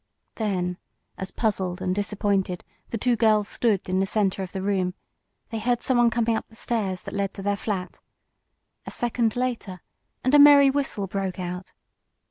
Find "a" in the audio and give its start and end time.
8.87-8.89, 10.33-10.39